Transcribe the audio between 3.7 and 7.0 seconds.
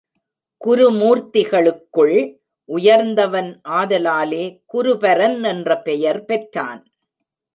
ஆதலாலே குருபரன் என்ற பெயர் பெற்றான்.